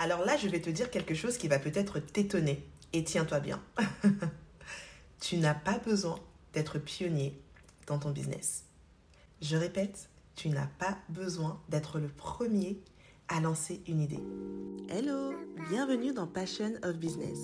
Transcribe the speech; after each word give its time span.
Alors 0.00 0.24
là, 0.24 0.34
je 0.38 0.48
vais 0.48 0.62
te 0.62 0.70
dire 0.70 0.90
quelque 0.90 1.14
chose 1.14 1.36
qui 1.36 1.46
va 1.46 1.58
peut-être 1.58 2.00
t'étonner. 2.00 2.66
Et 2.94 3.04
tiens-toi 3.04 3.38
bien. 3.38 3.62
tu 5.20 5.36
n'as 5.36 5.52
pas 5.52 5.78
besoin 5.78 6.18
d'être 6.54 6.78
pionnier 6.78 7.38
dans 7.86 7.98
ton 7.98 8.10
business. 8.10 8.64
Je 9.42 9.58
répète, 9.58 10.08
tu 10.36 10.48
n'as 10.48 10.68
pas 10.78 10.96
besoin 11.10 11.60
d'être 11.68 11.98
le 11.98 12.08
premier 12.08 12.80
à 13.28 13.40
lancer 13.40 13.82
une 13.86 14.00
idée. 14.00 14.24
Hello, 14.88 15.34
bienvenue 15.68 16.14
dans 16.14 16.26
Passion 16.26 16.72
of 16.82 16.96
Business. 16.96 17.38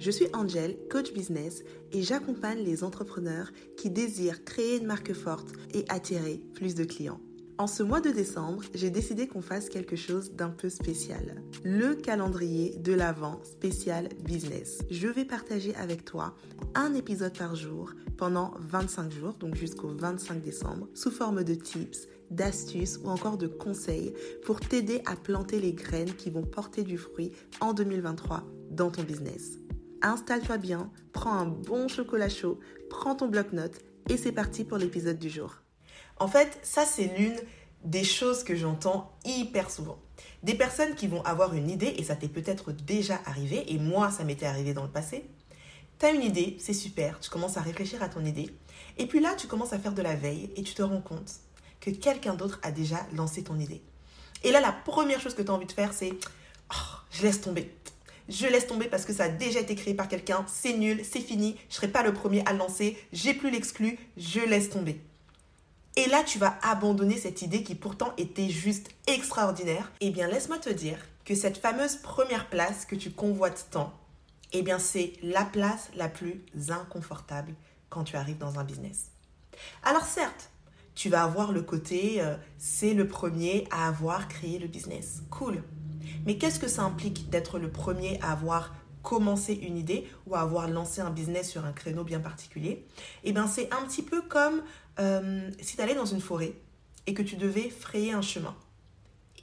Je 0.00 0.10
suis 0.10 0.26
Angel, 0.34 0.76
coach 0.90 1.12
business, 1.12 1.62
et 1.92 2.02
j'accompagne 2.02 2.58
les 2.58 2.82
entrepreneurs 2.82 3.52
qui 3.76 3.88
désirent 3.88 4.44
créer 4.44 4.78
une 4.78 4.86
marque 4.86 5.12
forte 5.12 5.52
et 5.74 5.84
attirer 5.88 6.40
plus 6.54 6.74
de 6.74 6.82
clients. 6.82 7.20
En 7.60 7.66
ce 7.66 7.82
mois 7.82 8.00
de 8.00 8.08
décembre, 8.08 8.62
j'ai 8.72 8.88
décidé 8.88 9.28
qu'on 9.28 9.42
fasse 9.42 9.68
quelque 9.68 9.94
chose 9.94 10.32
d'un 10.32 10.48
peu 10.48 10.70
spécial. 10.70 11.42
Le 11.62 11.94
calendrier 11.94 12.74
de 12.78 12.94
l'Avent 12.94 13.38
spécial 13.44 14.08
business. 14.24 14.78
Je 14.90 15.08
vais 15.08 15.26
partager 15.26 15.74
avec 15.74 16.06
toi 16.06 16.34
un 16.74 16.94
épisode 16.94 17.36
par 17.36 17.56
jour 17.56 17.92
pendant 18.16 18.54
25 18.60 19.12
jours, 19.12 19.34
donc 19.34 19.56
jusqu'au 19.56 19.88
25 19.88 20.40
décembre, 20.40 20.88
sous 20.94 21.10
forme 21.10 21.44
de 21.44 21.54
tips, 21.54 22.08
d'astuces 22.30 22.98
ou 23.04 23.10
encore 23.10 23.36
de 23.36 23.46
conseils 23.46 24.14
pour 24.46 24.60
t'aider 24.60 25.02
à 25.04 25.14
planter 25.14 25.60
les 25.60 25.74
graines 25.74 26.14
qui 26.14 26.30
vont 26.30 26.46
porter 26.46 26.82
du 26.82 26.96
fruit 26.96 27.30
en 27.60 27.74
2023 27.74 28.42
dans 28.70 28.90
ton 28.90 29.02
business. 29.02 29.58
Installe-toi 30.00 30.56
bien, 30.56 30.90
prends 31.12 31.34
un 31.34 31.44
bon 31.46 31.88
chocolat 31.88 32.30
chaud, 32.30 32.58
prends 32.88 33.16
ton 33.16 33.28
bloc-notes 33.28 33.80
et 34.08 34.16
c'est 34.16 34.32
parti 34.32 34.64
pour 34.64 34.78
l'épisode 34.78 35.18
du 35.18 35.28
jour. 35.28 35.60
En 36.20 36.28
fait, 36.28 36.58
ça 36.62 36.84
c'est 36.84 37.10
l'une 37.18 37.36
des 37.84 38.04
choses 38.04 38.44
que 38.44 38.54
j'entends 38.54 39.12
hyper 39.24 39.70
souvent. 39.70 39.98
Des 40.42 40.54
personnes 40.54 40.94
qui 40.94 41.06
vont 41.06 41.24
avoir 41.24 41.54
une 41.54 41.70
idée, 41.70 41.94
et 41.96 42.04
ça 42.04 42.16
t'est 42.16 42.28
peut-être 42.28 42.72
déjà 42.72 43.20
arrivé, 43.26 43.72
et 43.72 43.78
moi 43.78 44.10
ça 44.10 44.24
m'était 44.24 44.46
arrivé 44.46 44.74
dans 44.74 44.82
le 44.82 44.90
passé. 44.90 45.24
Tu 45.98 46.06
as 46.06 46.10
une 46.10 46.22
idée, 46.22 46.56
c'est 46.58 46.74
super, 46.74 47.20
tu 47.20 47.30
commences 47.30 47.56
à 47.56 47.62
réfléchir 47.62 48.02
à 48.02 48.08
ton 48.08 48.24
idée, 48.24 48.50
et 48.98 49.06
puis 49.06 49.20
là 49.20 49.34
tu 49.36 49.46
commences 49.46 49.72
à 49.72 49.78
faire 49.78 49.92
de 49.92 50.02
la 50.02 50.14
veille 50.14 50.50
et 50.56 50.62
tu 50.62 50.74
te 50.74 50.82
rends 50.82 51.00
compte 51.00 51.32
que 51.80 51.90
quelqu'un 51.90 52.34
d'autre 52.34 52.58
a 52.62 52.70
déjà 52.70 53.06
lancé 53.14 53.42
ton 53.42 53.58
idée. 53.58 53.82
Et 54.42 54.52
là 54.52 54.60
la 54.60 54.72
première 54.72 55.20
chose 55.20 55.34
que 55.34 55.42
tu 55.42 55.50
as 55.50 55.54
envie 55.54 55.66
de 55.66 55.72
faire 55.72 55.92
c'est 55.92 56.12
oh, 56.72 56.96
je 57.10 57.22
laisse 57.22 57.40
tomber. 57.40 57.74
Je 58.28 58.46
laisse 58.46 58.66
tomber 58.66 58.86
parce 58.86 59.04
que 59.04 59.12
ça 59.12 59.24
a 59.24 59.28
déjà 59.28 59.58
été 59.60 59.74
créé 59.74 59.92
par 59.92 60.06
quelqu'un, 60.06 60.44
c'est 60.46 60.74
nul, 60.74 61.02
c'est 61.04 61.20
fini, 61.20 61.56
je 61.68 61.74
ne 61.74 61.76
serai 61.76 61.88
pas 61.88 62.02
le 62.02 62.14
premier 62.14 62.44
à 62.46 62.52
le 62.52 62.58
lancer, 62.58 62.96
j'ai 63.12 63.34
plus 63.34 63.50
l'exclu, 63.50 63.98
je 64.16 64.40
laisse 64.40 64.70
tomber. 64.70 65.00
Et 65.96 66.06
là, 66.06 66.22
tu 66.24 66.38
vas 66.38 66.58
abandonner 66.62 67.16
cette 67.16 67.42
idée 67.42 67.62
qui 67.62 67.74
pourtant 67.74 68.12
était 68.16 68.48
juste 68.48 68.90
extraordinaire. 69.06 69.90
Eh 70.00 70.10
bien, 70.10 70.28
laisse-moi 70.28 70.58
te 70.58 70.70
dire 70.70 70.98
que 71.24 71.34
cette 71.34 71.58
fameuse 71.58 71.96
première 71.96 72.48
place 72.48 72.84
que 72.84 72.96
tu 72.96 73.10
convoites 73.10 73.68
tant, 73.70 73.92
eh 74.52 74.62
bien, 74.62 74.78
c'est 74.78 75.14
la 75.22 75.44
place 75.44 75.90
la 75.94 76.08
plus 76.08 76.42
inconfortable 76.68 77.54
quand 77.88 78.04
tu 78.04 78.16
arrives 78.16 78.38
dans 78.38 78.58
un 78.58 78.64
business. 78.64 79.10
Alors 79.82 80.04
certes, 80.04 80.50
tu 80.94 81.08
vas 81.08 81.22
avoir 81.22 81.52
le 81.52 81.62
côté 81.62 82.20
euh, 82.20 82.36
c'est 82.58 82.94
le 82.94 83.06
premier 83.06 83.66
à 83.70 83.88
avoir 83.88 84.28
créé 84.28 84.58
le 84.58 84.68
business. 84.68 85.22
Cool. 85.30 85.62
Mais 86.26 86.36
qu'est-ce 86.36 86.58
que 86.58 86.68
ça 86.68 86.82
implique 86.82 87.30
d'être 87.30 87.58
le 87.58 87.70
premier 87.70 88.20
à 88.22 88.32
avoir 88.32 88.74
commencé 89.02 89.54
une 89.54 89.76
idée 89.76 90.06
ou 90.26 90.34
à 90.34 90.40
avoir 90.40 90.68
lancé 90.68 91.00
un 91.00 91.10
business 91.10 91.48
sur 91.50 91.64
un 91.64 91.72
créneau 91.72 92.04
bien 92.04 92.20
particulier 92.20 92.86
Eh 93.24 93.32
bien, 93.32 93.46
c'est 93.46 93.72
un 93.72 93.82
petit 93.86 94.02
peu 94.02 94.22
comme 94.22 94.62
euh, 94.98 95.50
si 95.60 95.76
tu 95.76 95.82
allais 95.82 95.94
dans 95.94 96.06
une 96.06 96.20
forêt 96.20 96.54
et 97.06 97.14
que 97.14 97.22
tu 97.22 97.36
devais 97.36 97.70
frayer 97.70 98.12
un 98.12 98.22
chemin 98.22 98.56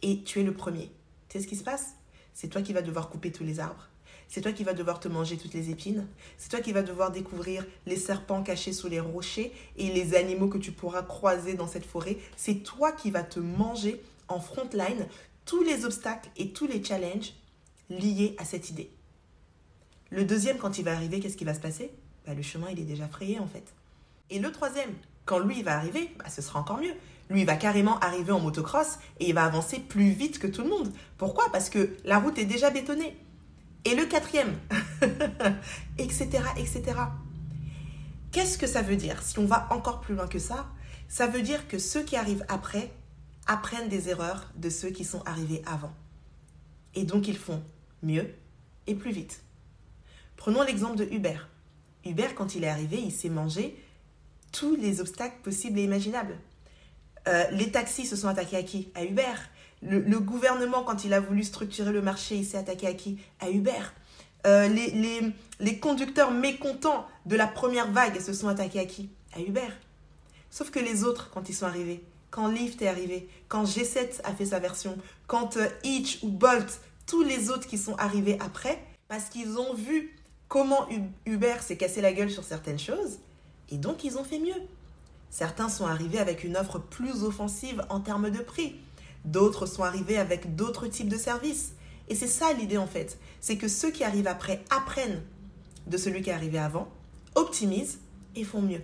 et 0.02 0.23
tu 0.23 0.39
es 0.39 0.44
le 0.44 0.53
premier, 0.53 0.91
tu 1.30 1.38
sais 1.38 1.44
ce 1.44 1.47
qui 1.47 1.55
se 1.55 1.64
passe? 1.64 1.95
C'est 2.33 2.49
toi 2.49 2.61
qui 2.61 2.73
vas 2.73 2.83
devoir 2.83 3.09
couper 3.09 3.31
tous 3.31 3.44
les 3.44 3.59
arbres. 3.59 3.88
C'est 4.27 4.41
toi 4.41 4.52
qui 4.52 4.64
vas 4.64 4.73
devoir 4.73 4.99
te 4.99 5.08
manger 5.08 5.38
toutes 5.38 5.53
les 5.53 5.69
épines. 5.69 6.05
C'est 6.38 6.49
toi 6.49 6.59
qui 6.59 6.73
vas 6.73 6.83
devoir 6.83 7.11
découvrir 7.11 7.66
les 7.86 7.95
serpents 7.95 8.44
cachés 8.44 8.73
sous 8.73 8.89
les 8.89 8.99
rochers 8.99 9.53
et 9.77 9.92
les 9.92 10.16
animaux 10.16 10.48
que 10.48 10.58
tu 10.58 10.71
pourras 10.71 11.02
croiser 11.02 11.54
dans 11.54 11.67
cette 11.67 11.86
forêt. 11.86 12.17
C'est 12.36 12.61
toi 12.64 12.92
qui 12.92 13.10
vas 13.10 13.23
te 13.23 13.39
manger 13.39 14.02
en 14.27 14.39
front 14.39 14.70
line 14.73 15.08
tous 15.45 15.64
les 15.64 15.86
obstacles 15.86 16.30
et 16.36 16.52
tous 16.52 16.67
les 16.67 16.83
challenges 16.83 17.33
liés 17.89 18.36
à 18.37 18.43
cette 18.43 18.70
idée. 18.70 18.92
Le 20.11 20.23
deuxième, 20.23 20.57
quand 20.57 20.77
il 20.77 20.85
va 20.85 20.93
arriver, 20.93 21.19
qu'est-ce 21.19 21.37
qui 21.37 21.45
va 21.45 21.53
se 21.53 21.59
passer? 21.59 21.91
Bah, 22.25 22.33
Le 22.33 22.41
chemin, 22.41 22.67
il 22.71 22.79
est 22.79 22.85
déjà 22.85 23.07
frayé 23.07 23.39
en 23.39 23.47
fait. 23.47 23.73
Et 24.29 24.39
le 24.39 24.51
troisième, 24.51 24.93
quand 25.25 25.39
lui, 25.39 25.63
va 25.63 25.75
arriver, 25.75 26.09
bah, 26.19 26.29
ce 26.29 26.41
sera 26.41 26.59
encore 26.59 26.79
mieux. 26.79 26.93
Lui, 27.29 27.43
va 27.43 27.55
carrément 27.55 27.99
arriver 27.99 28.31
en 28.31 28.39
motocross 28.39 28.99
et 29.19 29.29
il 29.29 29.33
va 29.33 29.43
avancer 29.43 29.79
plus 29.79 30.11
vite 30.11 30.39
que 30.39 30.47
tout 30.47 30.63
le 30.63 30.69
monde. 30.69 30.93
Pourquoi? 31.17 31.51
Parce 31.51 31.69
que 31.69 31.97
la 32.05 32.19
route 32.19 32.37
est 32.37 32.45
déjà 32.45 32.69
bétonnée. 32.69 33.17
Et 33.85 33.95
le 33.95 34.05
quatrième, 34.05 34.53
etc., 35.97 36.29
etc. 36.57 36.83
Qu'est-ce 38.31 38.57
que 38.57 38.67
ça 38.67 38.81
veut 38.81 38.95
dire? 38.95 39.21
Si 39.21 39.39
on 39.39 39.45
va 39.45 39.67
encore 39.71 40.01
plus 40.01 40.15
loin 40.15 40.27
que 40.27 40.39
ça, 40.39 40.67
ça 41.07 41.27
veut 41.27 41.41
dire 41.41 41.67
que 41.67 41.79
ceux 41.79 42.03
qui 42.03 42.15
arrivent 42.15 42.45
après 42.49 42.91
apprennent 43.45 43.87
des 43.89 44.09
erreurs 44.09 44.51
de 44.55 44.69
ceux 44.69 44.89
qui 44.89 45.05
sont 45.05 45.21
arrivés 45.25 45.61
avant. 45.65 45.93
Et 46.95 47.03
donc 47.03 47.27
ils 47.27 47.37
font 47.37 47.63
mieux 48.03 48.33
et 48.87 48.95
plus 48.95 49.11
vite. 49.11 49.41
Prenons 50.37 50.64
l'exemple 50.64 50.95
de 50.95 51.05
Hubert. 51.11 51.49
Hubert, 52.05 52.36
quand 52.36 52.55
il 52.55 52.64
est 52.64 52.70
arrivé, 52.70 52.98
il 52.98 53.11
s'est 53.11 53.30
mangé 53.30 53.77
tous 54.52 54.75
les 54.75 55.02
obstacles 55.02 55.37
possibles 55.43 55.80
et 55.80 55.83
imaginables. 55.83 56.37
Euh, 57.27 57.43
les 57.52 57.71
taxis 57.71 58.05
se 58.05 58.15
sont 58.15 58.27
attaqués 58.27 58.58
à 58.58 58.64
qui? 58.64 58.89
À 58.95 59.03
Uber. 59.03 59.23
Le, 59.83 60.20
gouvernement, 60.20 60.83
quand 60.83 61.03
il 61.03 61.14
a 61.14 61.20
voulu 61.20 61.43
structurer 61.43 61.92
le 61.92 62.02
marché, 62.02 62.36
il 62.36 62.45
s'est 62.45 62.58
attaqué 62.58 62.87
à 62.87 62.93
qui? 62.93 63.20
À 63.39 63.49
Uber. 63.49 63.73
Euh, 64.45 64.67
les, 64.67 65.33
les, 65.59 65.80
conducteurs 65.80 66.31
mécontents 66.31 67.05
de 67.25 67.36
la 67.36 67.48
première 67.48 67.92
vague 67.92 68.19
se 68.19 68.33
sont 68.33 68.48
attaqués 68.48 68.80
à 68.80 68.86
qui? 68.86 69.09
À 69.36 69.42
Uber. 69.42 69.67
Sauf 70.49 70.71
que 70.71 70.80
les 70.80 71.04
autres, 71.04 71.30
quand 71.31 71.49
ils 71.49 71.54
sont 71.54 71.65
arrivés, 71.65 72.04
quand 72.31 72.48
Lyft 72.48 72.81
est 72.81 72.87
arrivé, 72.87 73.30
quand 73.49 73.65
G7 73.65 74.21
a 74.23 74.33
fait 74.33 74.45
sa 74.45 74.59
version, 74.59 74.98
quand 75.27 75.58
euh, 75.58 75.67
Hitch 75.83 76.19
ou 76.23 76.30
Bolt, 76.30 76.80
tous 77.05 77.23
les 77.23 77.49
autres 77.49 77.67
qui 77.67 77.77
sont 77.77 77.95
arrivés 77.98 78.37
après, 78.39 78.81
parce 79.08 79.25
qu'ils 79.25 79.58
ont 79.58 79.73
vu 79.73 80.15
comment 80.47 80.87
Uber 81.25 81.55
s'est 81.61 81.77
cassé 81.77 82.02
la 82.02 82.13
gueule 82.13 82.31
sur 82.31 82.43
certaines 82.43 82.80
choses, 82.80 83.19
et 83.69 83.77
donc, 83.77 84.03
ils 84.03 84.17
ont 84.17 84.23
fait 84.23 84.39
mieux. 84.39 84.61
Certains 85.30 85.69
sont 85.69 85.85
arrivés 85.85 86.19
avec 86.19 86.43
une 86.43 86.55
offre 86.55 86.80
plus 86.80 87.23
offensive 87.23 87.85
en 87.89 87.99
termes 87.99 88.30
de 88.30 88.39
prix. 88.39 88.75
D'autres 89.25 89.65
sont 89.65 89.83
arrivés 89.83 90.17
avec 90.17 90.55
d'autres 90.55 90.87
types 90.87 91.09
de 91.09 91.17
services. 91.17 91.73
Et 92.07 92.15
c'est 92.15 92.27
ça 92.27 92.53
l'idée 92.53 92.77
en 92.77 92.87
fait. 92.87 93.19
C'est 93.41 93.57
que 93.57 93.67
ceux 93.67 93.91
qui 93.91 94.05
arrivent 94.05 94.27
après 94.27 94.63
apprennent 94.69 95.21
de 95.87 95.97
celui 95.97 96.21
qui 96.21 96.30
est 96.30 96.33
arrivé 96.33 96.57
avant, 96.57 96.87
optimisent 97.36 97.99
et 98.36 98.45
font 98.45 98.61
mieux. 98.61 98.81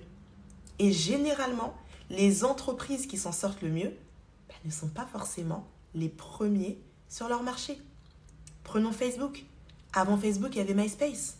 Et 0.79 0.91
généralement, 0.91 1.75
les 2.09 2.43
entreprises 2.43 3.07
qui 3.07 3.17
s'en 3.17 3.31
sortent 3.31 3.61
le 3.61 3.69
mieux 3.69 3.93
ben, 4.49 4.55
ne 4.65 4.71
sont 4.71 4.89
pas 4.89 5.05
forcément 5.05 5.65
les 5.95 6.09
premiers 6.09 6.77
sur 7.07 7.29
leur 7.29 7.43
marché. 7.43 7.79
Prenons 8.63 8.91
Facebook. 8.91 9.45
Avant 9.93 10.17
Facebook, 10.17 10.51
il 10.55 10.57
y 10.57 10.61
avait 10.61 10.73
MySpace. 10.73 11.37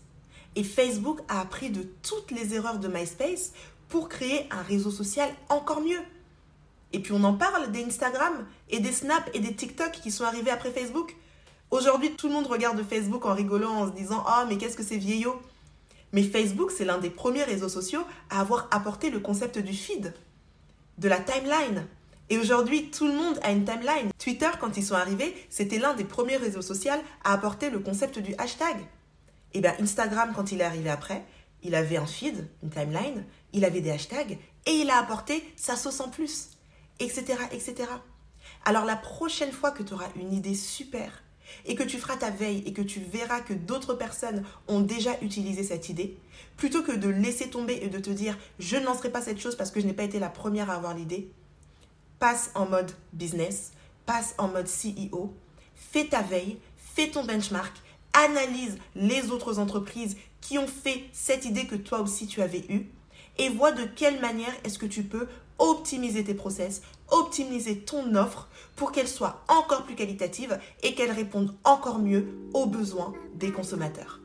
Et 0.56 0.64
Facebook 0.64 1.20
a 1.28 1.42
appris 1.42 1.70
de 1.70 1.84
toutes 2.04 2.32
les 2.32 2.54
erreurs 2.54 2.80
de 2.80 2.88
MySpace 2.88 3.54
pour 3.90 4.10
créer 4.10 4.48
un 4.52 4.62
réseau 4.62 4.92
social 4.92 5.30
encore 5.50 5.82
mieux. 5.82 6.02
Et 6.94 7.00
puis 7.00 7.12
on 7.14 7.24
en 7.24 7.34
parle 7.34 7.72
des 7.72 7.84
Instagram 7.84 8.46
et 8.70 8.80
des 8.80 8.92
Snap 8.92 9.30
et 9.34 9.40
des 9.40 9.54
TikTok 9.54 9.92
qui 9.92 10.12
sont 10.12 10.24
arrivés 10.24 10.52
après 10.52 10.72
Facebook. 10.72 11.16
Aujourd'hui, 11.72 12.12
tout 12.12 12.28
le 12.28 12.34
monde 12.34 12.46
regarde 12.46 12.84
Facebook 12.88 13.26
en 13.26 13.34
rigolant, 13.34 13.74
en 13.74 13.88
se 13.88 13.94
disant 13.94 14.24
Oh, 14.28 14.46
mais 14.48 14.58
qu'est-ce 14.58 14.78
que 14.78 14.84
c'est 14.84 14.98
vieillot 14.98 15.42
Mais 16.12 16.22
Facebook, 16.22 16.70
c'est 16.70 16.86
l'un 16.86 17.00
des 17.00 17.10
premiers 17.10 17.44
réseaux 17.44 17.70
sociaux 17.70 18.04
à 18.30 18.42
avoir 18.42 18.68
apporté 18.70 19.10
le 19.10 19.20
concept 19.20 19.58
du 19.58 19.74
feed, 19.74 20.14
de 21.00 21.08
la 21.10 21.20
timeline. 21.20 21.88
Et 22.30 22.38
aujourd'hui, 22.38 22.92
tout 22.92 23.08
le 23.08 23.14
monde 23.14 23.40
a 23.42 23.52
une 23.52 23.66
timeline. 23.66 24.12
Twitter, 24.18 24.50
quand 24.60 24.78
ils 24.78 24.84
sont 24.84 24.96
arrivés, 24.96 25.36
c'était 25.50 25.80
l'un 25.80 25.94
des 25.96 26.04
premiers 26.04 26.38
réseaux 26.38 26.62
sociaux 26.62 26.94
à 27.24 27.34
apporter 27.34 27.70
le 27.72 27.80
concept 27.80 28.20
du 28.20 28.36
hashtag. 28.38 28.78
Et 29.54 29.60
eh 29.60 29.62
bien 29.62 29.76
Instagram, 29.80 30.34
quand 30.36 30.52
il 30.52 30.62
est 30.62 30.64
arrivé 30.64 30.90
après, 30.90 31.24
il 31.62 31.76
avait 31.76 31.98
un 31.98 32.06
feed, 32.06 32.48
une 32.64 32.70
timeline, 32.70 33.24
il 33.54 33.66
avait 33.66 33.82
des 33.82 33.92
hashtags 33.92 34.38
et 34.66 34.72
il 34.72 34.90
a 34.90 34.98
apporté 34.98 35.44
sa 35.56 35.76
sauce 35.76 36.00
en 36.00 36.10
plus, 36.10 36.50
etc., 37.00 37.36
etc. 37.52 37.90
Alors 38.66 38.86
la 38.86 38.96
prochaine 38.96 39.52
fois 39.52 39.72
que 39.72 39.84
tu 39.84 39.94
auras 39.94 40.10
une 40.16 40.34
idée 40.34 40.56
super 40.56 41.24
et 41.66 41.76
que 41.76 41.84
tu 41.84 41.98
feras 41.98 42.18
ta 42.18 42.30
veille 42.30 42.64
et 42.66 42.74
que 42.74 42.82
tu 42.82 43.00
verras 43.00 43.42
que 43.42 43.54
d'autres 43.54 43.94
personnes 43.94 44.44
ont 44.68 44.82
déjà 44.82 45.12
utilisé 45.22 45.64
cette 45.64 45.90
idée, 45.90 46.18
plutôt 46.58 46.82
que 46.82 46.92
de 46.92 47.10
laisser 47.10 47.50
tomber 47.50 47.80
et 47.82 47.90
de 47.90 48.00
te 48.00 48.10
dire 48.10 48.38
je 48.60 48.78
ne 48.78 48.86
lancerai 48.86 49.12
pas 49.12 49.22
cette 49.22 49.40
chose 49.40 49.56
parce 49.56 49.72
que 49.72 49.80
je 49.80 49.86
n'ai 49.86 49.94
pas 49.94 50.04
été 50.04 50.20
la 50.20 50.30
première 50.30 50.70
à 50.70 50.76
avoir 50.76 50.96
l'idée, 50.96 51.30
passe 52.20 52.52
en 52.56 52.66
mode 52.66 52.92
business, 53.12 53.72
passe 54.06 54.34
en 54.38 54.48
mode 54.48 54.68
CEO, 54.68 55.34
fais 55.76 56.06
ta 56.06 56.22
veille, 56.22 56.58
fais 56.78 57.10
ton 57.10 57.24
benchmark 57.24 57.76
analyse 58.14 58.78
les 58.96 59.32
autres 59.32 59.60
entreprises 59.60 60.18
qui 60.42 60.58
ont 60.58 60.68
fait 60.68 61.04
cette 61.12 61.46
idée 61.46 61.66
que 61.66 61.76
toi 61.76 62.02
aussi 62.02 62.28
tu 62.28 62.42
avais 62.42 62.66
eue 62.70 62.88
et 63.38 63.50
vois 63.50 63.72
de 63.72 63.86
quelle 63.86 64.20
manière 64.20 64.54
est-ce 64.64 64.80
que 64.80 64.86
tu 64.86 65.04
peux 65.04 65.28
optimiser 65.60 66.24
tes 66.24 66.34
process, 66.34 66.82
optimiser 67.10 67.80
ton 67.80 68.16
offre 68.16 68.48
pour 68.76 68.92
qu'elle 68.92 69.08
soit 69.08 69.44
encore 69.48 69.84
plus 69.84 69.96
qualitative 69.96 70.60
et 70.82 70.94
qu'elle 70.94 71.12
réponde 71.12 71.54
encore 71.64 72.00
mieux 72.00 72.28
aux 72.54 72.66
besoins 72.66 73.14
des 73.36 73.52
consommateurs. 73.52 74.23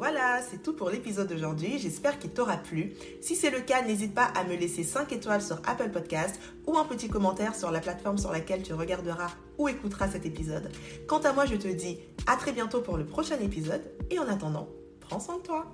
Voilà, 0.00 0.40
c'est 0.40 0.62
tout 0.62 0.72
pour 0.72 0.88
l'épisode 0.88 1.28
d'aujourd'hui. 1.28 1.78
J'espère 1.78 2.18
qu'il 2.18 2.30
t'aura 2.30 2.56
plu. 2.56 2.94
Si 3.20 3.36
c'est 3.36 3.50
le 3.50 3.60
cas, 3.60 3.82
n'hésite 3.82 4.14
pas 4.14 4.32
à 4.34 4.44
me 4.44 4.56
laisser 4.56 4.82
5 4.82 5.12
étoiles 5.12 5.42
sur 5.42 5.60
Apple 5.66 5.90
Podcast 5.90 6.40
ou 6.66 6.78
un 6.78 6.86
petit 6.86 7.10
commentaire 7.10 7.54
sur 7.54 7.70
la 7.70 7.80
plateforme 7.80 8.16
sur 8.16 8.32
laquelle 8.32 8.62
tu 8.62 8.72
regarderas 8.72 9.28
ou 9.58 9.68
écouteras 9.68 10.08
cet 10.08 10.24
épisode. 10.24 10.70
Quant 11.06 11.18
à 11.18 11.34
moi, 11.34 11.44
je 11.44 11.56
te 11.56 11.68
dis 11.68 11.98
à 12.26 12.36
très 12.36 12.52
bientôt 12.52 12.80
pour 12.80 12.96
le 12.96 13.04
prochain 13.04 13.38
épisode 13.40 13.82
et 14.10 14.18
en 14.18 14.26
attendant, 14.26 14.70
prends 15.00 15.20
soin 15.20 15.36
de 15.36 15.42
toi. 15.42 15.66